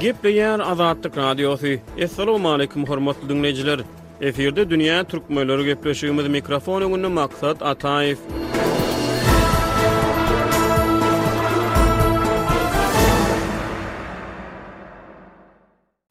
Gepleyen 0.00 0.58
Azadlık 0.58 1.16
Radyosu. 1.16 1.66
Assalamu 2.04 2.50
aleykum 2.52 2.86
hormatly 2.86 3.28
dinleyijiler. 3.28 3.80
Eferde 4.20 4.62
dünýä 4.70 4.98
türkmenleri 5.10 5.62
gepleşýümiz 5.70 6.28
mikrofon 6.34 6.82
öňünde 6.86 7.08
maksat 7.18 7.58
Ataýew. 7.62 8.18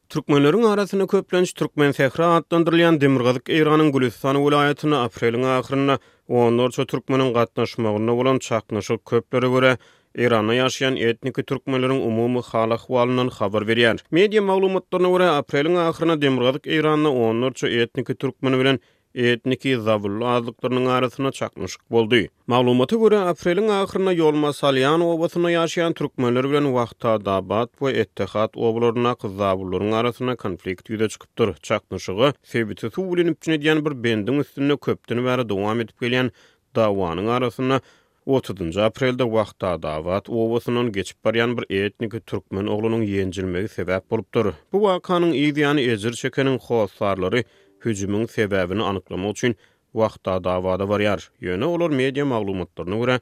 Türkmenlärin 0.09 0.63
arasyna 0.71 1.07
köplenç 1.07 1.53
türkmen 1.53 1.91
Fehra 1.91 2.35
atlandyrylan 2.35 3.01
Demirgazyk 3.01 3.43
eýranyň 3.59 3.91
Gulistan 3.97 4.35
welaýatyny 4.43 4.95
aprelň 5.03 5.43
ahyryna 5.53 5.97
14 6.27 6.87
türkmenin 6.87 7.33
gatnaşmagyna 7.33 8.17
bolan 8.21 8.39
çaqnaşyk 8.39 9.05
köplere 9.05 9.47
görä 9.55 9.73
Irana 10.15 10.53
yaşayan 10.53 10.95
etniki 10.95 11.41
türkmenleriň 11.43 12.01
umumi 12.07 12.41
hal 12.45 12.71
ahwalynyň 12.71 13.29
habar 13.39 13.63
berýär. 13.67 13.99
Media 14.11 14.41
maglumatlaryna 14.41 15.09
görä, 15.09 15.27
apreliň 15.39 15.75
ahyryna 15.87 16.21
Demirgazyk 16.21 16.67
Iranyna 16.67 17.09
14 17.11 17.63
etniki 17.63 18.15
türkmen 18.15 18.59
bilen 18.59 18.79
etniki 19.15 19.77
zabul 19.81 20.21
adlyklaryň 20.21 20.87
arasyna 20.89 21.31
çakmyşyk 21.31 21.91
boldy. 21.91 22.27
Maglumata 22.47 22.95
görä, 22.95 23.19
apreliň 23.31 23.69
ahyryna 23.81 24.11
Yolma 24.13 24.53
Salyan 24.53 25.01
obasyna 25.01 25.51
ýaşaýan 25.51 25.93
türkmenler 25.93 26.49
bilen 26.49 26.65
wagtda 26.77 27.17
Dabat 27.25 27.69
we 27.79 27.91
Ettehat 27.91 28.57
oblaryna 28.57 29.13
gyzabullaryň 29.23 29.93
arasyna 30.01 30.35
konflikt 30.35 30.89
ýüze 30.89 31.09
çykypdyr. 31.13 31.53
Çakmyşygy 31.61 32.33
sebäpli 32.43 33.85
bir 33.85 33.93
bendiň 34.07 34.39
üstünde 34.39 34.77
köpdeni 34.77 35.21
bäri 35.23 35.49
dowam 35.49 35.79
edip 35.79 36.01
gelýän 36.01 36.29
dawanyň 36.75 37.27
arasyna 37.29 37.81
30-njy 38.27 38.81
aprelde 38.87 39.23
wagtda 39.23 39.69
dawat 39.81 40.25
owasynyň 40.29 40.89
geçip 40.97 41.17
barýan 41.25 41.53
bir 41.55 41.65
etnik 41.77 42.17
türkmen 42.29 42.67
oglunyň 42.73 43.05
ýenjilmegi 43.07 43.69
sebäp 43.77 44.09
bolupdyr. 44.11 44.49
Bu 44.73 44.81
wakanyň 44.87 45.31
ýygyany 45.45 45.79
ejir 45.93 46.13
çekenin 46.23 46.59
howasarlary 46.65 47.45
hüjümiň 47.85 48.27
sebäbini 48.37 48.83
anyklamak 48.89 49.31
üçin 49.35 49.55
wagtda 49.99 50.37
dawada 50.43 50.83
barýar. 50.91 51.23
Ýöne 51.41 51.65
olar 51.71 51.89
media 52.01 52.25
maglumatlaryna 52.25 52.97
görä 53.05 53.17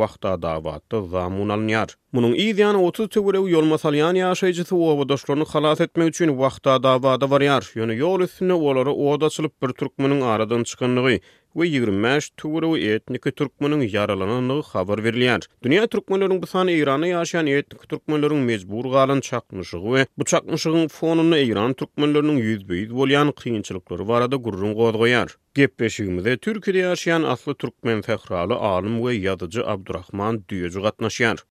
wagtda 0.00 0.36
dawatda 0.42 1.00
zamun 1.14 1.48
alýar. 1.56 1.96
Munyň 2.12 2.36
ýygyany 2.46 2.84
30 2.84 3.14
töwrew 3.16 3.48
ýol 3.54 3.64
masalyany 3.72 4.20
ýaşaýjy 4.26 4.68
xalas 4.68 5.08
döşlerini 5.14 5.48
halas 5.54 5.80
etmek 5.80 6.12
üçin 6.12 6.36
wagtda 6.42 6.76
dawada 6.82 7.26
barýar. 7.32 7.64
Ýöne 7.80 7.96
ýol 8.02 8.28
üstüne 8.28 8.52
olary 8.60 8.92
oda 8.92 9.28
bir 9.62 9.72
türkmeniň 9.72 10.20
aradan 10.34 10.62
çykandygy, 10.68 11.20
we 11.54 11.66
25 11.68 12.30
tuwru 12.36 12.76
etnik 12.90 13.24
türkmenin 13.36 13.80
yaralananlygy 13.92 14.66
habar 14.72 14.98
berilýär. 15.04 15.46
Dünya 15.64 15.86
türkmenleriniň 15.86 16.42
bu 16.42 16.46
sany 16.46 16.72
Iranda 16.78 17.08
ýaşaýan 17.10 17.50
etnik 17.56 17.88
türkmenleriniň 17.90 18.44
mezbur 18.50 18.84
galan 18.92 19.20
çakmyşygy 19.20 19.88
we 19.92 20.06
bu 20.18 20.24
çakmyşygyň 20.24 20.88
fonuny 20.88 21.42
Iran 21.48 21.74
türkmenleriniň 21.74 22.38
ýüzbeýiz 22.50 22.92
bolýan 23.00 23.34
kynçylyklary 23.42 24.08
barada 24.08 24.36
gurrun 24.36 24.74
goýdgaýar. 24.80 25.34
Gepleşigimizde 25.54 26.34
Türkiýede 26.36 26.86
ýaşaýan 26.86 27.26
asly 27.26 27.54
türkmen 27.54 28.02
fehrali 28.02 28.54
alim 28.54 29.00
we 29.02 29.16
ýazyjy 29.20 29.66
Abdurrahman 29.76 30.44
Düýeji 30.48 30.78
gatnaşýar. 30.88 31.42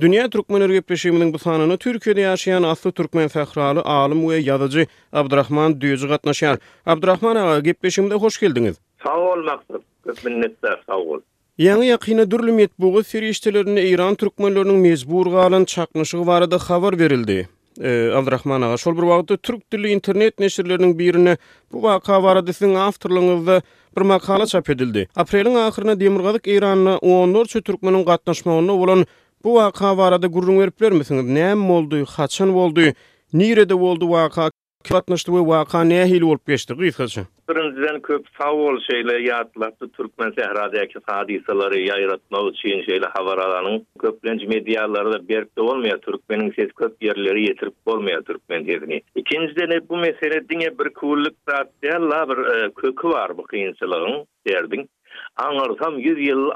Dünya 0.00 0.30
Türkmen 0.30 0.60
Örgütleşiminin 0.62 1.32
bu 1.32 1.38
sanını 1.38 1.78
Türkiye'de 1.78 2.20
yaşayan 2.20 2.62
aslı 2.62 2.92
Türkmen 2.92 3.28
fəhralı 3.28 3.82
alım 3.82 4.28
ve 4.30 4.36
yazıcı 4.36 4.86
Abdurrahman 5.12 5.80
Düyücü 5.80 6.08
Qatnaşar. 6.08 6.58
Abdurrahman 6.86 7.36
Ağa, 7.36 7.58
Gepleşimde 7.58 8.14
hoş 8.14 8.40
geldiniz. 8.40 8.76
Sağ 9.06 9.16
ol, 9.18 9.38
Maksim. 9.44 10.24
Minnettar, 10.30 10.82
sağ 10.86 10.96
ol. 10.96 11.20
Yani 11.58 11.86
yakine 11.86 12.30
dürlüm 12.30 12.58
yetbuğu 12.58 13.02
seri 13.04 13.88
İran 13.90 14.14
Türkmenlerinin 14.14 14.74
mezbur 14.76 15.26
galan 15.26 15.64
çakmışı 15.64 16.26
varı 16.26 16.50
da 16.50 16.56
xavar 16.56 16.98
verildi. 16.98 17.48
Ee, 17.82 18.10
Abdurrahman 18.14 18.62
Ağa, 18.62 18.76
şol 18.76 18.96
bir 19.28 19.36
Türk 19.36 19.72
dili 19.72 19.88
internet 19.88 20.38
neşirlerinin 20.38 20.98
birine 20.98 21.36
bu 21.72 21.82
vaqa 21.82 22.22
varı 22.22 22.46
desin 22.46 22.74
bir 23.96 24.00
makala 24.02 24.46
çap 24.46 24.70
edildi. 24.70 25.08
Aprelin 25.16 25.54
ahirin 25.54 25.88
ahirin 25.90 26.16
ahirin 26.16 26.16
14 26.16 26.48
ahirin 26.98 27.88
ahirin 27.88 28.68
ahirin 28.68 29.06
Bu 29.44 29.54
waka 29.54 29.98
barada 29.98 30.26
gurrun 30.26 30.58
berip 30.58 30.80
bermesiňiz? 30.80 31.24
Näme 31.24 31.68
boldy? 31.68 32.04
Haçan 32.16 32.52
boldy? 32.54 32.92
Nirede 33.32 33.76
boldy 33.80 34.04
waka? 34.08 34.50
Kapatnyşdy 34.88 35.30
we 35.34 35.42
waka 35.44 35.80
nähil 35.84 36.22
bolup 36.22 36.46
geçdi? 36.46 36.74
Gysgaça. 36.74 37.22
Birinciden 37.48 38.00
köp 38.00 38.26
sağ 38.38 38.48
bol 38.58 38.76
şeýle 38.88 39.14
ýatlapdy 39.26 39.86
Türkmen 39.96 40.30
sehradaky 40.38 40.98
hadiseleri 41.06 41.78
ýaýratma 41.88 42.38
üçin 42.50 42.82
şeýle 42.88 43.08
habaralaryň 43.16 43.78
köplenç 44.00 44.42
medialarda 44.54 45.18
berip 45.28 45.50
bolmaýar 45.58 46.00
Türkmeniň 46.06 46.50
ses 46.56 46.70
köp 46.82 46.96
ýerleri 47.08 47.44
ýetirip 47.48 47.74
bolmaýar 47.86 48.24
Türkmen 48.30 48.66
diýdini. 48.70 49.00
Ikinciden 49.24 49.72
bu 49.90 49.96
mesele 49.96 50.40
diňe 50.48 50.72
bir 50.78 50.88
kuwullyk 50.90 51.36
zat 51.50 51.68
bir 51.82 52.38
e, 52.46 52.70
köki 52.82 53.08
bar 53.16 53.38
bu 53.38 53.42
kynçylygyň 53.46 54.24
derdiň. 54.48 54.86
Anırsam 55.36 55.98
100 55.98 56.28
yıl 56.28 56.50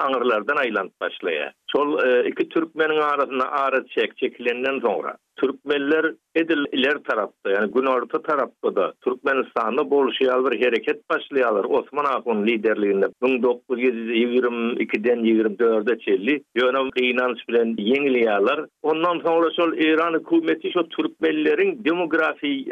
aylant 0.58 1.00
başlaya. 1.00 1.52
Sol 1.66 1.98
e, 2.04 2.28
iki 2.28 2.48
Türkmenin 2.48 3.00
arasında 3.00 3.50
ağrı 3.52 3.84
çek 3.94 4.16
çekilenden 4.16 4.80
sonra 4.80 5.16
Türkmenler 5.40 6.04
edil 6.34 6.58
iler 6.72 6.98
tarafta, 7.08 7.50
yani 7.50 7.72
gün 7.72 7.86
orta 7.86 8.22
tarafta 8.22 8.76
da 8.76 8.92
Türkmenistan'da 9.04 9.90
bolşayal 9.90 10.50
bir 10.50 10.62
hareket 10.64 11.10
başlayalar. 11.10 11.64
Osman 11.64 12.04
Akun 12.04 12.46
liderliğinde 12.46 13.06
1922'den 13.22 15.18
24'e 15.18 15.98
çelli 15.98 16.44
yönem 16.56 16.88
inanç 17.00 17.48
bilen 17.48 17.74
yeniliyalar. 17.78 18.66
Ondan 18.82 19.18
sonra 19.20 19.50
şol 19.56 19.72
İran 19.72 20.14
hükümeti 20.14 20.72
şu 20.72 20.88
Türkmenlerin 20.88 21.84
demografi 21.84 22.46
e, 22.46 22.62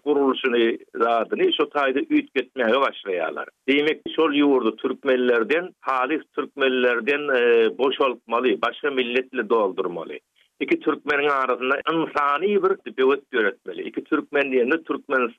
kuruluşunu 0.00 0.56
radını 1.00 1.52
şu 1.52 1.68
tayda 1.70 2.00
üyt 2.10 2.34
gitmeye 2.34 2.80
başlayalar. 2.80 3.48
Demek 3.68 4.04
ki 4.04 4.12
şol 4.16 4.32
yurdu 4.34 4.76
Türkmenlerden, 4.76 5.72
halis 5.80 6.22
Türkmenlerden 6.36 7.20
e, 7.36 7.40
boşaltmalı, 7.78 8.62
başka 8.62 8.90
milletle 8.90 9.48
doldurmalı. 9.48 10.12
iki 10.62 10.80
türkmenin 10.80 11.28
arasında 11.28 11.80
insani 11.92 12.48
bir 12.62 12.76
dibet 12.86 13.56
Iki 13.72 13.82
İki 13.88 14.04
türkmen 14.04 14.52
diyende 14.52 14.82
türkmen 14.82 15.32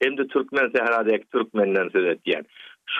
Endi 0.00 0.28
Türkmen 0.28 0.70
Sahra'da 0.74 1.18
Türkmenden 1.32 1.88
söz 1.92 2.06
etýär. 2.06 2.44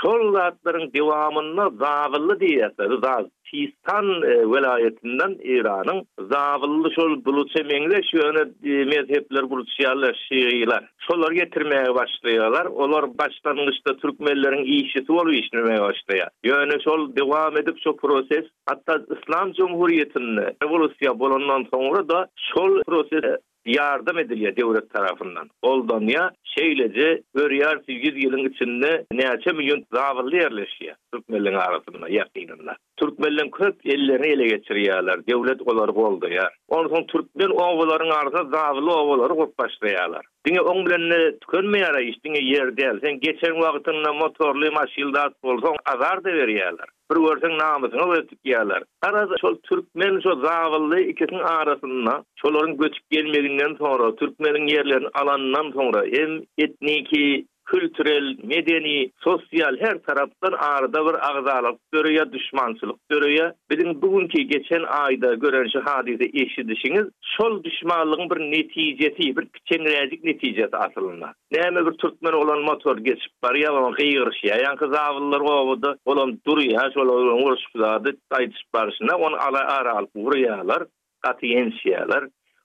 Şol 0.03 0.32
zatlaryň 0.34 0.84
dewamyny 0.94 1.59
zawyly 1.82 2.34
diýerler. 2.43 2.91
Zaz 3.05 3.27
Tistan 3.50 4.06
e, 4.32 4.34
welaýetinden 4.53 5.32
Iranyň 5.56 5.99
zawyly 6.31 6.91
şol 6.97 7.12
buluçy 7.25 7.60
meňle 7.72 7.99
şöne 8.10 8.44
e, 8.71 8.71
mezhepler 8.93 9.50
buluçyarlar, 9.50 10.15
şeýle. 10.28 10.78
Şolar 11.05 11.32
getirmeye 11.43 11.91
başlaýarlar. 12.00 12.66
Olar 12.82 13.05
başlangyçda 13.21 13.91
türkmenleriň 14.03 14.62
işi 14.76 15.00
bolup 15.09 15.34
işlemeye 15.43 15.78
başlaýar. 15.88 16.31
Ýöne 16.44 16.76
şol 16.84 17.03
dewam 17.16 17.56
edip 17.56 17.76
şol 17.84 17.97
proses, 17.97 18.44
hatda 18.66 18.94
İslam 19.15 19.49
Jumhuriýetini 19.59 20.47
revolusiýa 20.65 21.19
bolandan 21.19 21.62
soňra 21.72 22.09
da 22.09 22.28
şol 22.37 22.82
prosesi, 22.82 23.26
e, 23.26 23.38
yardım 23.66 24.19
edilir 24.19 24.36
ya 24.41 24.56
devlet 24.56 24.91
tarafından 24.91 25.50
oldanıya 25.62 26.30
şöylece 26.58 27.22
görürsün 27.34 27.92
100 27.92 28.25
yılın 28.25 28.48
içinde 28.48 29.04
ne 29.12 29.28
açamıyğun 29.30 29.84
zavallı 29.92 30.36
yerleşiye 30.36 30.94
Türk 31.12 31.28
milleng 31.28 31.54
arasına 31.56 32.06
kesinlikle 32.08 32.76
Türkmenlerin 32.97 33.50
köp 33.50 33.87
ellerini 33.87 34.27
ele 34.27 34.47
geçiriyorlar. 34.56 35.27
Devlet 35.27 35.62
olar 35.69 35.88
oldu 35.88 36.28
ya. 36.32 36.50
Ondan 36.69 36.88
son 36.94 37.05
Türkmen 37.06 37.49
oğuların 37.49 38.10
arasında 38.10 38.53
davlı 38.53 38.94
oğuları 38.94 39.34
kop 39.34 39.59
başlayalar. 39.59 40.25
Dine 40.49 40.60
on 40.60 40.87
bilenle 40.87 41.38
tükönmeyara 41.38 42.00
iş, 42.00 42.16
dine 42.25 42.38
yer 42.44 42.77
değil. 42.77 43.00
Sen 43.05 43.21
geçen 43.21 43.60
vaktinle 43.60 44.11
motorlu 44.20 44.73
maşilde 44.73 45.20
at 45.20 45.32
son 45.44 45.76
azar 45.94 46.25
da 46.25 46.29
veriyorlar. 46.32 46.88
Bir 47.11 47.20
görsen 47.20 47.58
namısını 47.58 48.12
ötük 48.12 48.38
yiyorlar. 48.44 48.82
Arada 49.02 49.37
çol 49.40 49.55
Türkmen 49.62 50.20
çol 50.20 50.43
davlı 50.43 51.00
ikisinin 51.00 51.38
arasında 51.38 52.25
çoların 52.37 52.76
göçüp 52.76 53.11
gelmediğinden 53.11 53.75
sonra 53.79 54.17
Türkmenin 54.17 54.67
yerlerini 54.67 55.08
alanından 55.14 55.70
sonra 55.73 56.05
hem 56.17 56.40
etniki 56.58 57.47
kültürel, 57.64 58.37
medeni, 58.44 59.11
sosyal 59.20 59.76
her 59.81 59.99
taraftan 60.02 60.52
arada 60.52 61.06
bir 61.06 61.31
ağzalık 61.31 61.81
görüyo, 61.93 62.32
düşmansılık, 62.32 62.96
görüyo. 63.08 63.50
Bizim 63.70 64.02
bugünkü 64.02 64.43
geçen 64.43 64.82
ayda 64.82 65.34
gören 65.34 65.69
şu 65.72 65.81
hadise 65.84 66.31
sol 66.32 66.69
dışınız, 66.69 67.08
şol 67.37 67.64
düşmanlığın 67.64 68.31
bir 68.31 68.40
neticesi, 68.40 69.37
bir 69.37 69.46
çengrecik 69.64 70.25
neticesi 70.25 70.76
asılınlar. 70.76 71.32
Neyme 71.52 71.87
bir 71.87 71.93
Türkmen 71.93 72.32
olan 72.32 72.62
motor 72.62 72.96
geçip 72.99 73.32
bari 73.43 73.62
ya, 73.62 73.72
olan 73.72 73.93
gıyırış 73.93 74.44
ya, 74.44 74.56
yan 74.56 74.76
kız 74.76 74.93
avullar 74.94 75.40
o 75.40 75.52
avu 75.52 75.76
olan 76.05 76.38
duru 76.46 76.62
ya, 76.62 76.90
şol 76.94 77.08
olan 77.08 77.46
uruşkuzadı, 77.46 78.11
ayy, 78.31 78.44
ayy, 78.44 78.50
barışına, 78.75 79.16
onu 79.16 79.34
ayy, 79.37 79.64
ara 79.69 79.93
ayy, 79.94 80.06
vuruyalar, 80.16 80.82
katiyensiyalar... 81.20 82.25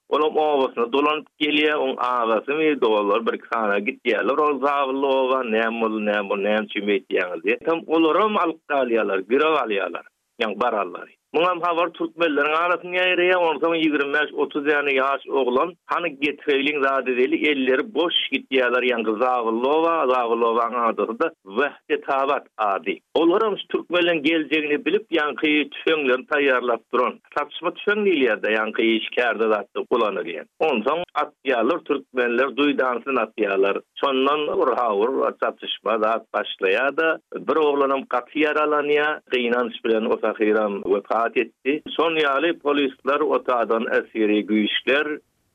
Ola 0.09 0.29
mawasyna 0.29 0.85
dolan 0.91 1.19
gelýär, 1.39 1.75
o 1.77 1.87
awasy 2.01 2.51
we 2.57 2.75
dolar 2.81 3.19
bir 3.27 3.37
kana 3.45 3.75
gitýärler, 3.87 4.37
o 4.45 4.47
zawlu 4.65 5.07
owa 5.19 5.39
nämol 5.55 6.01
nämol 6.09 6.41
nämçi 6.47 6.81
meýtýärler. 6.87 7.61
Tam 7.67 7.85
olaram 7.97 8.41
alqalyalar, 8.45 9.21
giraw 9.29 9.53
alýalar, 9.61 10.05
ýa-ni 10.41 11.18
Munga 11.37 11.61
hawar 11.67 11.89
türkmenleriň 11.97 12.55
arasyny 12.65 12.95
ýa-da 12.99 13.69
25-30 13.79 14.67
ýany 14.73 14.93
ýaş 14.99 15.25
oglan, 15.41 15.75
hany 15.93 16.07
getreýliň 16.25 16.77
zady 16.85 17.13
deli 17.19 17.37
elleri 17.51 17.83
boş 17.97 18.15
gitdiýärler, 18.33 18.87
ýangy 18.89 19.13
zawlowa, 19.21 19.93
zawlowa 20.09 20.65
gatdy. 20.75 21.27
Wähde 21.59 21.97
tawat 22.07 22.47
ady. 22.57 22.95
Olara 23.21 23.49
türkmenleriň 23.73 24.21
geljegini 24.23 24.79
bilip 24.85 25.05
ýangy 25.19 25.59
tüfeňleri 25.75 26.25
taýýarlap 26.33 26.81
duran, 26.93 27.21
tapşyrma 27.37 27.73
tüşen 27.77 28.01
dilýärde 28.09 28.49
ýangy 28.55 28.89
işkärde 28.95 29.51
zatdy 29.53 29.85
bolany 29.93 30.25
diýen. 30.31 30.49
Ondan 30.71 31.05
atýarlar 31.23 31.85
türkmenler 31.91 32.57
duýdansyn 32.57 33.21
atýarlar. 33.27 33.83
Şondan 34.01 34.47
bir 34.63 34.73
hawur 34.81 35.13
tapşyrma 35.45 35.97
zat 36.07 36.25
başlaýar 36.33 36.97
da, 36.97 37.07
bir 37.47 37.61
oglanym 37.69 38.07
gatýaralanýa, 38.17 39.07
gynanç 39.37 39.77
bilen 39.85 40.05
o 40.13 40.17
sahyram 40.25 40.81
we 40.89 41.01
itaat 41.19 41.37
etti. 41.37 41.81
Son 41.89 42.15
yali 42.15 42.59
polislar 42.59 43.19
otadan 43.19 43.85
esiri 43.91 44.45
güyüşler, 44.45 45.07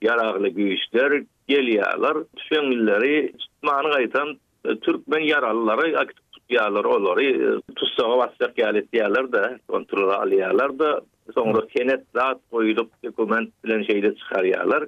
yaraklı 0.02 0.48
güyüşler 0.48 1.12
geliyalar. 1.48 2.16
Tüfengilleri 2.36 3.32
tutmağını 3.38 3.90
qaytan 3.92 4.36
e, 4.64 4.68
Türkmen 4.74 5.20
yaralıları 5.20 5.98
akit 5.98 6.16
tutuyalar 6.32 6.84
olori. 6.84 7.44
E, 7.44 7.48
Tutsağa 7.76 8.18
basacak 8.18 8.58
yali 8.58 8.92
da 9.32 9.58
kontrol 9.68 10.08
aliyalar 10.10 10.78
da. 10.78 11.00
Sonra 11.34 11.62
senet 11.76 12.00
hmm. 12.00 12.20
rahat 12.20 12.38
koyulup 12.50 12.90
dokument 13.04 13.64
bilen 13.64 13.82
şeyde 13.82 14.14
çıkarıyalar. 14.14 14.84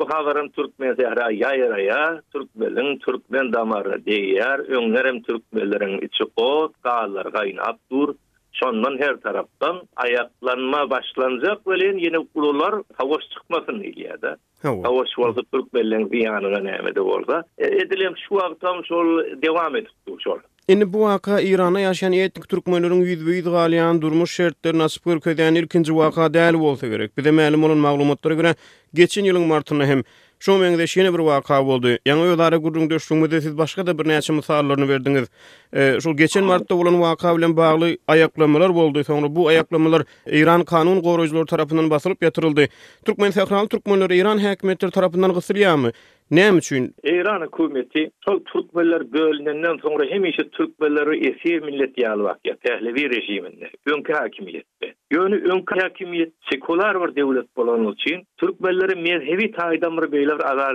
Bu 0.00 0.10
havarın 0.10 0.48
Türkmen 0.48 0.94
zehra 0.94 1.32
yayraya, 1.32 2.20
Türkmen'in 2.32 2.98
Türkmen 2.98 3.52
damarı 3.52 4.04
deyyar, 4.04 4.58
önlerim 4.58 5.22
Türkmenlerin 5.22 5.98
içi 5.98 6.24
o, 6.36 6.72
kağalar 6.82 7.32
kaynap 7.32 7.78
dur, 7.90 8.14
sondan 8.52 8.98
her 8.98 9.16
taraftan 9.16 9.82
ayaklanma 9.96 10.90
başlanacak 10.90 11.66
velin 11.66 11.98
yine 11.98 12.16
kurular 12.34 12.74
havuz 12.96 13.28
çıkmasın 13.34 13.80
ilyada. 13.80 14.36
Havuz 14.62 15.14
vardı 15.18 15.40
Türk 15.52 15.74
bellen 15.74 16.06
ziyanına 16.08 16.58
nemedi 16.58 17.00
orada. 17.00 17.44
E, 17.58 17.66
edilem 17.66 18.12
şu 18.28 18.44
aktam 18.44 18.84
sol 18.84 19.18
devam 19.42 19.76
edip 19.76 19.90
şol. 20.24 20.38
Ini 20.68 20.92
bu 20.92 21.00
vaka 21.00 21.40
İran'a 21.40 21.80
yaşayan 21.80 22.12
etnik 22.12 22.48
Türkmenlerin 22.48 22.94
yüzbe 23.04 23.30
yüz 23.30 23.44
galiyan 23.44 24.02
durmuş 24.02 24.34
şertleri 24.34 24.78
nasip 24.78 25.04
görkeden 25.04 25.54
ilkinci 25.54 25.96
vaka 25.96 26.34
değerli 26.34 26.56
olsa 26.56 26.86
gerek. 26.88 27.18
Bir 27.18 27.24
de 27.24 27.28
məlum 27.28 27.66
olan 27.66 27.76
mağlumatlara 27.76 28.34
göre 28.34 28.54
geçen 28.94 29.24
yılın 29.24 29.46
martına 29.46 29.86
hem 29.86 30.02
Şu 30.42 30.56
meňde 30.58 30.82
şeýle 30.90 31.10
bir 31.14 31.22
waka 31.24 31.56
boldy. 31.66 31.92
Ýaňy 32.06 32.24
ýollary 32.30 32.56
gurrun 32.64 32.88
döşlüňmede 32.90 33.38
siz 33.44 33.52
başga 33.58 33.84
da 33.86 33.92
bir 33.98 34.06
näçe 34.10 34.32
misallaryny 34.34 34.88
berdiňiz. 34.90 35.28
E, 35.74 36.00
şu 36.02 36.16
geçen 36.16 36.44
martda 36.48 36.78
bolan 36.80 36.92
waka 36.98 37.36
bilen 37.36 37.54
bagly 37.56 37.98
ayaklamalar 38.08 38.74
boldy. 38.74 39.04
Soňra 39.06 39.30
bu 39.36 39.46
ayaklamalar 39.48 40.02
İran 40.26 40.64
kanun 40.64 40.98
goraýjylary 41.06 41.46
tarapyndan 41.46 41.90
basylyp 41.94 42.22
ýatyryldy. 42.26 42.66
Türkmen 43.04 43.30
sahrany 43.30 43.68
türkmenleri 43.70 44.16
İran 44.18 44.38
häkimetleri 44.42 44.90
tarapyndan 44.90 45.30
gysylýarmy? 45.34 45.92
Näme 46.32 46.58
üçin? 46.58 46.94
İran 47.04 47.40
hökümeti 47.40 48.10
türkmenler 48.52 49.12
bölünenden 49.12 49.76
sonra 49.76 50.04
hem 50.08 50.24
işi 50.24 50.50
türkmenleri 50.50 51.26
esi 51.28 51.60
millet 51.64 51.98
ýaly 51.98 52.22
wagtda 52.26 52.54
pehlevi 52.62 53.02
rejiminde 53.16 53.70
öňkü 53.86 54.12
hakimiyetde. 54.12 54.88
Ýöni 55.14 55.36
öňkü 55.52 55.74
hakimiyet 55.82 56.32
sekular 56.52 57.14
bir 57.16 57.44
bolan 57.56 57.92
üçin 57.92 58.22
türkmenleri 58.36 58.94
mezhebi 58.96 59.46
taýdamyr 59.56 60.04
beýler 60.12 60.40
azar 60.50 60.74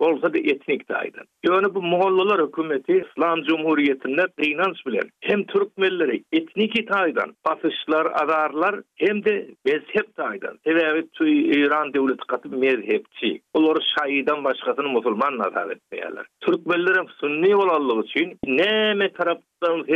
bolsa 0.00 0.32
da 0.34 0.38
etnik 0.38 0.88
daydı. 0.88 1.18
Yani 1.44 1.74
bu 1.74 1.82
Moğollalar 1.82 2.46
hükümeti 2.46 3.04
İslam 3.10 3.42
Cumhuriyeti'nde 3.42 4.26
kıynanç 4.36 4.86
bilen 4.86 5.10
hem 5.20 5.44
Türkmenleri 5.44 6.22
etnik 6.32 6.88
taydan, 6.88 7.34
basışlar, 7.46 8.06
adarlar 8.14 8.80
hem 8.96 9.24
de 9.24 9.46
mezhep 9.64 10.16
daydı. 10.16 10.56
Sebebi 10.64 11.06
İran 11.32 11.92
devleti 11.94 12.26
katı 12.28 12.48
mezhepçi. 12.48 13.40
Olur 13.54 13.76
şahidan 13.98 14.44
başkasını 14.44 14.88
musulman 14.88 15.38
nazar 15.38 15.70
etmeyeler. 15.70 16.26
Türkmenlerin 16.40 17.08
sunni 17.20 17.56
olallığı 17.56 18.04
için 18.04 18.38
neme 18.46 19.12
taraftan 19.12 19.86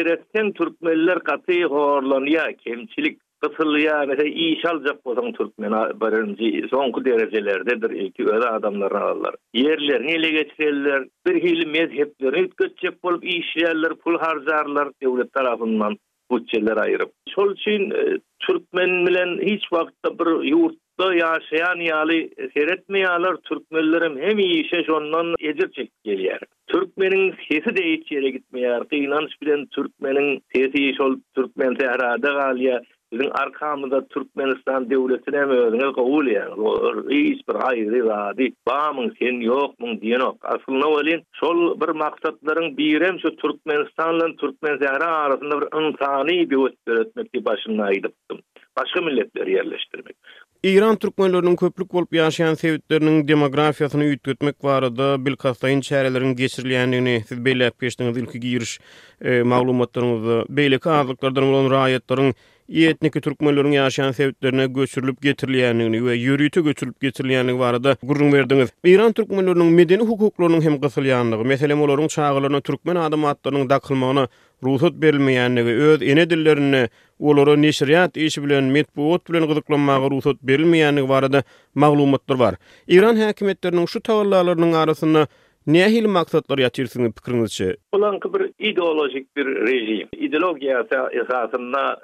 Türkmenler 0.52 1.19
katı 1.19 1.62
horlanıya 1.64 2.52
kemçilik 2.58 3.19
Gıtılyar 3.43 4.19
ve 4.19 4.31
iş 4.31 4.65
alacak 4.65 5.07
olan 5.07 5.33
Türkmen 5.33 5.73
barıncı 6.01 6.43
soňky 6.73 6.93
kul 6.93 7.05
derecelerde 7.05 7.83
bir 7.83 8.27
öde 8.27 8.49
adamlar 8.49 8.93
alırlar. 8.93 9.35
Yerlerini 9.55 10.11
ele 10.11 10.31
geçirirler, 10.31 11.05
bir 11.27 11.43
hili 11.43 11.67
mezhepleri 11.67 12.43
ütkötecek 12.43 12.95
olup 13.03 13.25
iş 13.25 13.57
yerler, 13.57 13.95
pul 13.95 14.19
harcarlar 14.19 14.89
devlet 15.03 15.33
tarafından 15.33 15.97
bütçeler 16.33 16.77
ayırıp. 16.77 17.11
Şol 17.29 17.53
için 17.55 17.91
e, 17.91 18.19
Türkmen 18.41 19.07
bilen 19.07 19.39
hiç 19.55 19.61
wagtda 19.63 20.19
bir 20.19 20.43
yurtta 20.45 21.15
yaşayan 21.15 21.77
yali 21.77 22.31
e, 22.37 22.49
seyretmeyalar 22.51 23.37
Türkmenlerim 23.37 24.19
hem 24.21 24.39
iyi 24.39 24.65
işe 24.67 24.85
şondan 24.85 25.35
ecir 25.39 25.71
çekip 25.73 26.05
geliyar. 26.05 26.41
Türkmenin 26.67 27.35
sesi 27.51 27.77
de 27.77 27.83
hiç 27.93 28.13
yere 28.13 28.31
gitmeyar. 28.31 28.83
İnanç 28.91 29.31
bilen 29.43 29.67
Türkmenin 29.67 30.43
sesi 30.55 30.85
iş 30.91 31.01
olup 31.01 31.21
Türkmen 31.35 31.75
seyrede 31.75 32.27
kalıyar. 32.29 32.83
Bizim 33.12 33.29
arkamızda 33.37 34.07
Türkmenistan 34.07 34.91
devleti 34.91 35.33
ne 35.33 35.45
mi? 35.45 35.73
Ne 35.79 35.93
kabul 35.93 36.27
yani? 36.27 36.51
O 36.55 36.79
reis 37.05 37.39
bir 37.49 37.55
hayri 37.55 38.07
vadi. 38.07 38.53
Bağımın 38.67 39.15
sen 39.19 39.41
yok 39.41 39.81
mu? 39.81 40.01
Diyen 40.01 40.21
Asıl 40.43 40.73
ne 40.73 40.85
olin, 40.85 41.23
Sol 41.33 41.81
bir 41.81 41.89
maksatların 41.89 42.77
birem 42.77 43.19
şu 43.21 43.37
Türkmenistan 43.37 44.37
Türkmen 44.37 44.79
zehri 44.79 45.05
arasında 45.05 45.61
bir 45.61 45.83
insani 45.85 46.51
bir 46.51 46.57
özgür 46.57 47.07
etmek 47.07 47.33
diye 47.35 47.45
başına 47.45 47.93
gidiptim. 47.93 48.39
Başka 48.81 49.01
milletleri 49.01 49.53
yerleştirmek. 49.53 50.17
İran 50.62 50.97
Türkmenlörünün 50.97 51.57
köplük 51.57 51.95
olup 51.95 52.12
yaşayan 52.15 52.55
sevitlerinin 52.55 53.29
demografiyasını 53.29 54.05
yüt 54.05 54.23
götmek 54.25 54.65
var 54.65 54.97
da 54.97 55.27
bilkastayın 55.27 55.81
çarelerin 55.81 56.37
geçirliyenliğini 56.37 57.21
siz 57.27 57.45
beylek 57.45 57.79
peştiniz 57.79 58.17
ilki 58.17 58.41
giriş 58.41 58.79
e, 59.23 59.43
mağlumatlarınızı, 59.43 60.45
beylek 60.49 60.87
olan 60.87 61.71
rayetlerin 61.71 62.35
etniki 62.71 63.21
türkmenlörün 63.21 63.71
yaşayan 63.73 64.13
sevdiklerine 64.13 64.67
göçürülüp 64.67 65.25
getirilýänligini 65.25 65.99
we 65.99 66.15
ýürüýte 66.15 66.61
göçürülüp 66.65 67.01
getirilýänligi 67.03 67.59
barada 67.59 67.97
gurrun 68.03 68.33
berdiňiz. 68.33 68.69
Iran 68.85 69.13
türkmenlörünün 69.13 69.67
medeni 69.67 70.03
hukuklarynyň 70.03 70.63
hem 70.63 70.75
gysylýanlygy, 70.75 71.45
meselem 71.47 71.81
olaryň 71.83 72.09
çağırlaryna 72.09 72.61
türkmen 72.61 72.97
adam 72.97 73.25
atlarynyň 73.25 73.69
daqylmagyna 73.71 74.29
ruhsat 74.62 74.93
berilmeýänligi, 74.93 75.71
öz 75.77 76.03
ene 76.03 76.31
dillerini 76.31 76.89
olara 77.19 77.57
neşriyat 77.57 78.17
iş 78.17 78.39
bilen 78.39 78.65
metbuot 78.65 79.31
bilen 79.31 79.47
gyzyklanmagy 79.49 80.11
ruhsat 80.11 80.37
berilmeýänligi 80.43 81.09
barada 81.09 81.43
maglumatlar 81.75 82.39
bar. 82.39 82.55
Iran 82.89 83.17
häkimetleriniň 83.17 83.87
şu 83.87 83.99
tawallalarynyň 84.00 84.75
arasynda 84.77 85.27
Niye 85.73 85.87
hil 85.89 86.07
maksatlar 86.09 86.59
yatırsın 86.59 87.12
pikirinizçe? 87.12 87.77
Olan 87.93 88.21
bir 88.35 88.53
ideolojik 88.71 89.37
bir 89.37 89.47
rejim. 89.47 90.09
Ideologiya 90.12 90.85
esasında 91.12 92.00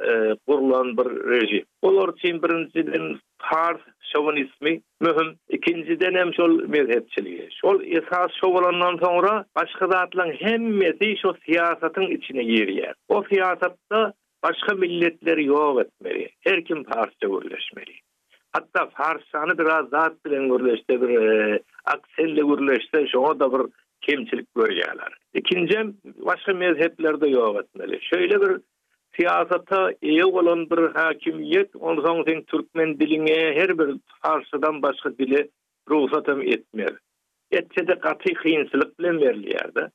kurulan 0.46 0.88
e, 0.88 0.96
bir 0.96 1.08
rejim. 1.30 1.64
Olar 1.82 2.10
için 2.18 2.42
birinciden 2.42 3.16
hard 3.42 3.80
şovinizmi 4.12 4.80
mühim. 5.00 5.34
İkinciden 5.48 6.14
hem 6.14 6.34
şol 6.34 6.68
mezhepçiliği. 6.68 7.48
Şol 7.60 7.80
esas 7.82 8.30
şovalandan 8.40 8.96
sonra 9.06 9.44
başka 9.58 9.86
zatlan 9.86 10.30
hemmesi 10.38 11.16
şo 11.22 11.32
siyasatın 11.46 12.06
içine 12.16 12.42
giriyor. 12.44 12.94
O 13.08 13.24
siyasatta 13.32 14.12
başka 14.42 14.74
milletleri 14.74 15.44
yok 15.44 15.80
etmeli. 15.80 16.28
Her 16.40 16.64
kim 16.64 16.84
parça 16.84 17.22
birleşmeli. 17.24 17.94
hatta 18.56 18.90
farsany 18.96 19.58
biraz 19.58 19.88
zat 19.88 20.24
bilen 20.24 20.48
gürleşdi 20.48 21.02
bir 21.02 21.20
e, 21.20 21.58
akselle 21.84 22.40
gürleşdi 22.48 22.98
şoňa 23.12 23.40
da 23.40 23.46
bir 23.58 23.66
kemçilik 24.00 24.48
görýärler. 24.56 25.12
Ikinji 25.34 25.78
başga 26.28 26.52
mezheplerde 26.54 27.26
ýok 27.34 27.60
etmeli. 27.62 27.98
Şöyle 28.10 28.36
bir 28.40 28.52
siýasata 29.16 29.80
eýe 30.08 30.24
olan 30.24 30.60
bir 30.70 30.82
hakimiýet 31.00 31.70
onsoň 31.88 32.16
sen 32.28 32.42
türkmen 32.42 32.98
diline 33.00 33.54
her 33.58 33.78
bir 33.78 33.90
farsydan 34.22 34.82
başga 34.82 35.10
dili 35.18 35.50
ruhsat 35.90 36.28
hem 36.28 36.40
Etse 37.50 37.86
de 37.88 37.94
gaty 38.06 38.32
kynçylyk 38.42 38.98
bilen 38.98 39.16
berilýärdi. 39.24 39.90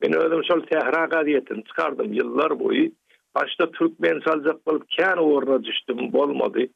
Men 0.00 0.12
özüm 0.24 0.42
şol 0.48 0.60
sehra 0.72 1.04
gadiýetim 1.14 1.64
çykardym 1.68 2.12
ýyllar 2.12 2.58
boyu. 2.60 2.86
Başta 3.34 3.70
türkmen 3.70 4.20
saljak 4.26 4.66
bolup 4.66 4.84
kän 4.90 5.16
orna 5.18 5.64
düşdüm 5.64 6.12
bolmady. 6.12 6.66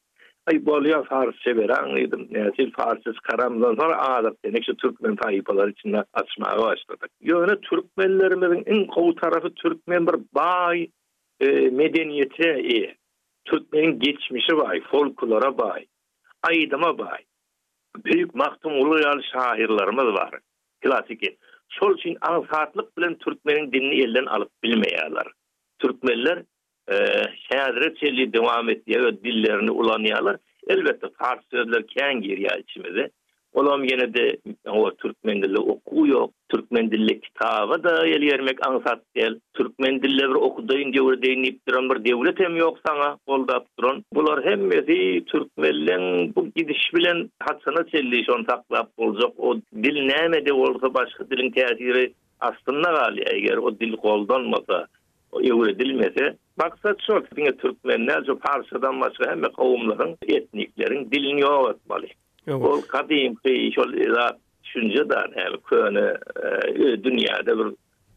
ay 0.49 0.59
bolya 0.67 1.03
fars 1.03 1.35
severan 1.45 1.97
idim. 1.97 2.27
nezi 2.31 2.71
farsız 2.71 3.17
karamdan 3.23 3.75
sonra 3.75 4.01
adat 4.09 4.37
denekse 4.45 4.75
türkmen 4.75 5.17
tayipalar 5.17 5.69
için 5.69 5.97
açmağa 6.13 6.59
başladık 6.63 7.11
yöne 7.21 7.57
türkmenlerimizin 7.61 8.63
en 8.67 8.87
qov 8.87 9.15
tarafı 9.17 9.55
türkmen 9.55 10.07
bir 10.07 10.15
bay 10.35 10.89
medeniyeti, 11.43 11.71
medeniyete 11.73 12.49
e 12.77 12.95
türkmenin 13.45 13.99
geçmişi 14.01 14.57
bay 14.57 14.81
folklora 14.91 15.59
bay 15.59 15.87
aydama 16.43 16.99
bay 16.99 17.19
büyük 18.05 18.35
maktum 18.35 18.73
ulu 18.73 18.91
var 20.15 20.41
klasik 20.81 21.23
sol 21.69 21.99
için 21.99 22.17
ansatlık 22.21 22.99
bilen 22.99 23.15
türkmenin 23.15 23.73
dinini 23.73 24.03
elden 24.03 24.27
alıp 24.27 24.51
bilmeyalar 24.63 25.33
türkmenler 25.79 26.43
E, 26.91 26.97
şehadre 27.53 27.95
çeli 27.95 28.33
devam 28.33 28.69
etdiye 28.69 29.03
ve 29.05 29.21
dillerini 29.25 29.71
ulanyalar. 29.71 30.37
Elbette 30.69 31.07
Fars 31.19 31.39
sözler 31.51 31.87
kendi 31.87 32.43
ya 32.43 32.57
içimize. 32.57 33.11
Olam 33.53 33.85
yine 33.85 34.15
de 34.15 34.37
o 34.69 34.91
Türkmen 34.91 35.55
oku 35.57 36.07
yok... 36.07 36.31
Türkmen 36.49 36.91
dilli 36.91 37.21
kitabı 37.21 37.85
da 37.85 38.07
...el 38.07 38.23
yermek 38.23 38.67
ansat 38.67 39.03
gel. 39.15 39.41
Türkmen 39.55 40.03
dilli 40.03 40.19
bir 40.21 40.35
okudayın 40.35 40.93
devre 40.93 42.05
bir 42.05 42.45
hem 42.45 42.57
yok 42.57 42.79
sana 42.87 43.17
kolda 43.27 43.65
duran. 43.79 44.05
Bunlar 44.13 44.45
hem 44.45 44.61
mesi 44.61 45.25
Türkmenlen 45.27 46.33
bu 46.37 46.49
gidiş 46.57 46.95
bilen 46.95 47.31
hatsana 47.41 47.87
çelli 47.91 48.25
son 48.25 48.45
taklap 48.45 48.99
boljak. 48.99 49.33
O 49.39 49.57
dil 49.75 50.03
neymedi 50.07 50.53
olsa 50.53 50.95
başka 50.95 51.31
dilin 51.31 51.51
tesiri 51.51 52.13
aslında 52.41 52.89
gali. 52.91 53.23
eger... 53.35 53.57
o 53.57 53.79
dil 53.81 53.97
koldanmasa, 53.97 54.87
o 55.33 55.43
dilmese 55.65 56.37
Maksat 56.61 56.97
şu, 57.07 57.25
dine 57.37 57.57
Türkmenler, 57.57 58.23
şu 58.27 58.39
Parsadan 58.39 59.01
başka 59.01 59.31
hem 59.31 59.43
kavimlerin, 59.43 60.17
etniklerin 60.29 61.11
dilini 61.11 61.41
yok 61.41 61.75
etmeli. 61.77 62.09
O 62.65 62.81
kadim 62.89 63.35
ki, 63.35 63.73
şu 63.75 64.13
zat, 64.15 64.39
şunca 64.63 65.09
da, 65.09 65.27
hem 65.35 65.53
köyünü, 65.69 66.11
dünyada 67.05 67.59
bir 67.59 67.73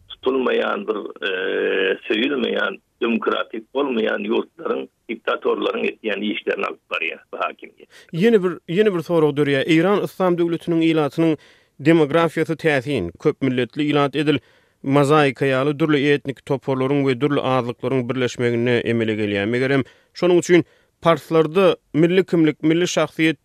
tutulmayan, 0.09 0.88
bir 0.88 1.27
e, 1.27 1.97
söyülmeyen, 2.07 2.77
demokratik 3.01 3.63
olmayan 3.73 4.19
yurtların 4.19 4.89
diktatorların 5.09 5.83
etdiyen 5.83 6.21
işlerini 6.21 6.65
alıp 6.65 6.91
var 6.91 7.01
ya, 7.01 7.19
bu 7.33 7.38
hakimiyet. 7.38 7.89
Yeni 8.13 8.43
bir, 8.43 8.51
yeni 8.69 8.93
bir 8.95 9.00
soru 9.01 9.27
odur 9.27 9.47
ya, 9.47 9.63
İran 9.65 10.03
İslam 10.03 10.38
Devleti'nin 10.38 10.81
ilatının 10.81 11.38
demografiyatı 11.79 12.57
tesin, 12.57 13.12
köp 13.19 13.41
milletli 13.41 13.83
ilat 13.83 14.15
edil, 14.15 14.38
mazaik 14.84 15.42
hayalı 15.42 15.80
dürlü 15.80 16.08
etnik 16.10 16.46
toporların 16.46 17.08
ve 17.08 17.22
dürlü 17.22 17.40
ağırlıkların 17.40 18.10
birleşmegine 18.10 18.75
emele 18.78 19.12
gelýär. 19.13 19.58
Eğer 19.58 19.72
hem 19.72 20.38
üçin 20.40 20.66
partlarda 21.02 21.78
milli 21.94 22.25
kimlik, 22.25 22.63
milli 22.63 22.88
şahsiyet 22.88 23.38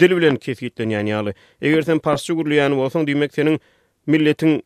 dil 0.00 0.16
bilen 0.16 0.36
kesiyetten 0.36 0.88
yani 0.88 1.10
yalı. 1.10 1.32
sen 1.82 1.98
parsçy 1.98 2.32
yani 2.46 2.74
olsan 2.74 3.04
seniň 3.06 3.32
senin 3.32 3.60
milletin 4.06 4.62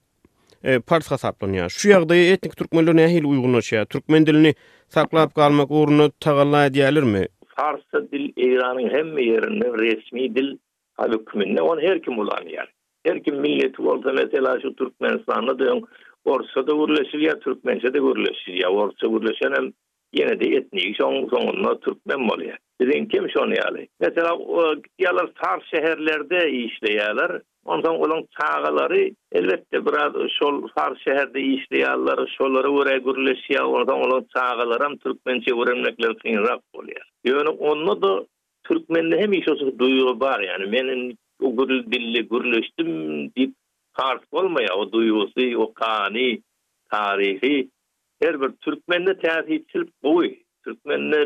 e, 0.64 0.78
parçalarda 0.80 1.18
sarplan 1.18 1.68
Şu 1.68 1.88
yağdaya 1.88 2.32
etnik 2.32 2.56
türkmenlere 2.56 2.96
neyil 2.96 3.24
uygunlaşı 3.24 3.74
ya? 3.74 3.84
Türkmen 3.84 4.26
dilini 4.26 4.54
saklap 4.88 5.34
kalmak 5.34 5.70
uğruna 5.70 6.10
tagallay 6.10 6.66
edeyelir 6.66 7.02
mi? 7.02 7.26
dil 8.12 8.32
İran'ın 8.36 8.88
hem 8.90 9.18
yerine 9.18 9.64
resmi 9.78 10.34
dil 10.34 10.58
hükümünle 11.12 11.62
onu 11.62 11.80
her 11.80 12.02
kim 12.02 12.18
ulanıyor. 12.18 12.64
Her 13.06 13.22
kim 13.22 13.36
milleti 13.40 13.82
olsa 13.82 14.12
mesela 14.12 14.60
şu 14.62 14.76
Türkmenistan'a 14.76 15.58
dön, 15.58 15.82
Orsa 16.26 16.66
da 16.66 16.72
gürleşir 16.72 17.18
ya 17.18 17.38
Türkmençe 17.38 17.94
de 17.94 17.98
gürleşir 17.98 18.52
ya 18.54 18.68
Orsa 18.70 19.06
gürleşen 19.06 19.52
hem 19.56 19.72
yine 20.12 20.40
de 20.40 20.56
etnik 20.56 20.96
son 20.96 21.28
sonunda 21.28 21.80
Türkmen 21.80 22.20
mol 22.20 22.40
ya. 22.40 22.56
kim 23.08 23.30
şonu 23.30 23.54
yali? 23.54 23.88
Mesela 24.00 24.34
o, 24.36 24.74
yalar 24.98 25.30
tar 25.42 25.68
şehirlerde 25.70 26.50
işleyalar. 26.50 27.42
Ondan 27.64 27.94
olan 28.00 28.24
çağaları 28.40 29.10
elbette 29.32 29.86
biraz 29.86 30.12
şol 30.38 30.68
far 30.68 30.96
şehirde 31.04 31.40
işleyalar, 31.40 32.34
şolları 32.38 32.68
oraya 32.70 32.98
gürleşiyor. 32.98 33.64
Ondan 33.64 33.98
olan 34.00 34.26
çağaları 34.36 34.84
hem 34.84 34.96
Türkmençe 34.96 35.50
öğrenmekler 35.54 36.18
kıyırak 36.18 36.60
oluyor. 36.72 37.02
Yani 37.24 37.48
onunla 37.48 38.02
da 38.02 38.26
Türkmenle 38.64 39.20
hem 39.20 39.32
iş 39.32 39.48
olsun 39.48 39.78
duyuru 39.78 40.20
var 40.20 40.40
yani. 40.40 40.72
Benim 40.72 41.16
o 41.42 41.68
dilli 41.68 42.28
gürleştim 42.28 42.88
deyip 43.36 43.54
Tarz 43.96 44.20
olmaya 44.32 44.74
o 44.76 44.92
duyusi, 44.92 45.56
o 45.58 45.72
kani, 45.74 46.40
tarihi. 46.90 47.70
Her 48.22 48.40
bir 48.40 48.48
türkmenne 48.48 49.18
tesip 49.18 49.68
çilip 49.68 49.88
boi. 50.02 50.38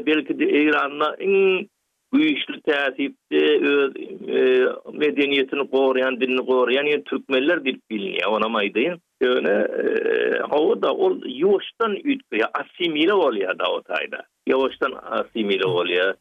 belki 0.06 0.38
de 0.38 0.44
İranlı 0.50 1.16
en 1.18 1.66
güyüşlü 2.12 2.60
tesip 2.60 3.14
öz 3.62 3.92
e, 4.28 4.66
medeniyetini 4.92 5.70
koruyan, 5.70 6.20
dinini 6.20 6.46
koruyan 6.46 6.84
yani 6.86 7.04
türkmenler 7.04 7.64
dilip 7.64 7.90
bilinye 7.90 8.26
ona 8.26 8.48
maydayin. 8.48 8.94
Yani, 9.22 9.48
e, 9.48 10.42
o 10.52 10.82
da 10.82 10.94
o 10.94 11.18
yoştan 11.26 11.98
asimile 12.54 13.12
oluyor 13.14 13.58
da 13.58 13.64
o 13.72 13.82
tayda. 13.82 14.24
yavaştan 14.46 14.92
asimile 15.02 15.66
oluyor. 15.66 16.14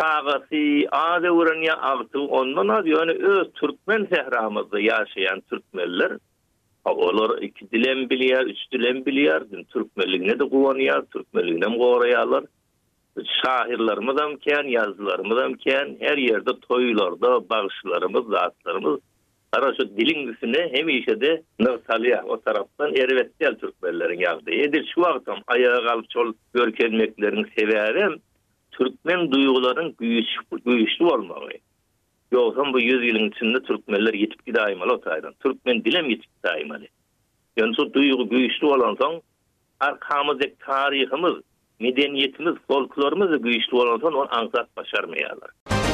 Çağası 0.00 0.86
ağzı 0.92 1.30
uğran 1.30 1.62
ya 1.62 1.74
avtı 1.76 2.20
ondan 2.20 2.68
az 2.68 2.86
yani 2.86 3.10
öz 3.12 3.46
Türkmen 3.54 4.06
sehramızda 4.14 4.80
yaşayan 4.80 5.40
Türkmenler 5.40 6.12
olur 6.84 7.42
iki 7.42 7.70
dilen 7.70 8.10
biliyor, 8.10 8.40
üç 8.42 8.58
dilen 8.72 9.06
biliyor. 9.06 9.40
Türkmenliğine 9.72 10.26
ne 10.28 10.38
de 10.38 10.48
kullanıyor, 10.48 11.06
Türkmenliğine 11.12 11.70
ne 11.70 11.78
kullanıyorlar. 11.78 12.44
Şahirlerimiz 13.44 14.38
hem 14.48 14.68
yazılarımız 14.68 15.38
hem 15.64 15.96
her 16.00 16.18
yerde 16.18 16.60
toylarda 16.68 17.48
bağışlarımız, 17.48 18.26
zatlarımız 18.30 19.00
Ara 19.54 19.74
şu 19.74 19.88
dilingisini 19.96 20.68
hem 20.72 20.88
işe 20.88 21.20
de 21.20 21.42
nırsalıya 21.60 22.24
o 22.26 22.40
taraftan 22.40 22.96
erivetsel 22.96 23.54
Türkmenlerin 23.54 24.18
yazdı. 24.18 24.50
Yedir 24.50 24.92
şu 24.94 25.00
vaktan 25.00 25.38
ayağa 25.46 25.84
kalıp 25.86 26.10
çol 26.10 26.32
görkenmeklerin 26.54 27.46
seviyerim 27.58 28.16
Türkmen 28.70 29.30
duyguların 29.32 29.94
güyüşlü 30.64 31.04
olmalı. 31.04 31.48
Yoksa 32.32 32.72
bu 32.72 32.80
yüz 32.80 33.06
yılın 33.08 33.28
içinde 33.30 33.62
Türkmenler 33.62 34.14
yitip 34.14 34.46
gidaymalı 34.46 34.92
o 34.92 35.00
Türkmen 35.42 35.84
dilem 35.84 36.10
yetip 36.10 36.30
gidaymalı. 36.36 36.86
Yani 37.56 37.76
şu 37.76 37.92
duygu 37.94 38.28
güyüşlü 38.28 38.66
olan 38.66 38.96
son 39.00 39.22
tarihimiz, 40.66 41.32
medeniyetimiz, 41.80 42.54
folklorumuz 42.68 43.42
güyüşlü 43.42 43.76
olan 43.76 43.98
son 43.98 44.12
onu 44.12 44.26
anzat 44.30 44.76
başarmayalar. 44.76 45.50
Müzik 45.70 45.93